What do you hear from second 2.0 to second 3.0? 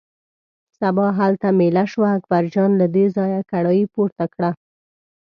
اکبرجان له